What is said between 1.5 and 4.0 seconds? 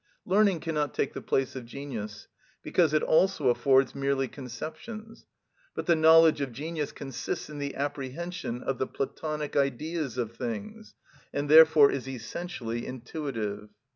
of genius, because it also affords